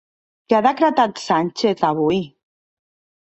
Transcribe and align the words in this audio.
Què 0.51 0.55
ha 0.59 0.61
decretat 0.67 1.19
Sánchez 1.25 1.85
avui? 1.91 2.19